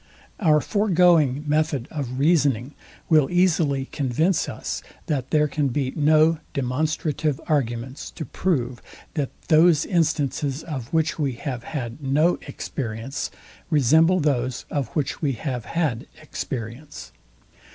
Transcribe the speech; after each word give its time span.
Our 0.39 0.61
foregoing 0.61 1.43
method 1.47 1.87
of 1.91 2.17
reasoning 2.17 2.73
will 3.07 3.29
easily 3.29 3.85
convince 3.85 4.49
us, 4.49 4.81
that 5.05 5.29
there 5.29 5.47
can 5.47 5.67
be 5.67 5.93
no 5.95 6.39
demonstrative 6.55 7.39
arguments 7.47 8.09
to 8.09 8.25
prove, 8.25 8.81
that 9.13 9.29
those 9.49 9.85
instances, 9.85 10.63
of 10.63 10.91
which 10.91 11.19
we 11.19 11.33
have, 11.33 11.61
had 11.65 12.01
no 12.01 12.39
experience, 12.47 13.29
resemble 13.69 14.19
those, 14.19 14.65
of 14.71 14.87
which 14.95 15.21
we 15.21 15.33
have 15.33 15.65
had 15.65 16.07
experience. 16.19 17.11